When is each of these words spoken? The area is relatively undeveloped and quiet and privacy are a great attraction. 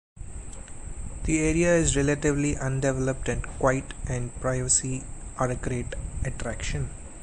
The 1.25 1.39
area 1.41 1.75
is 1.75 1.95
relatively 1.95 2.57
undeveloped 2.57 3.29
and 3.29 3.43
quiet 3.59 3.93
and 4.07 4.33
privacy 4.41 5.03
are 5.37 5.51
a 5.51 5.55
great 5.55 5.93
attraction. 6.25 6.89